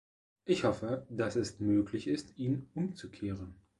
Ich 0.45 0.63
hoffe, 0.63 1.05
dass 1.11 1.35
es 1.35 1.59
möglich 1.59 2.07
ist, 2.07 2.35
ihn 2.39 2.71
umzukehren. 2.73 3.53